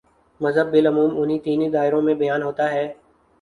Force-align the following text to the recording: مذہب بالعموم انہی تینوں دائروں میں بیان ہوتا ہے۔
مذہب 0.41 0.67
بالعموم 0.71 1.11
انہی 1.21 1.37
تینوں 1.39 1.69
دائروں 1.69 2.01
میں 2.01 2.13
بیان 2.13 2.41
ہوتا 2.43 2.71
ہے۔ 2.71 2.85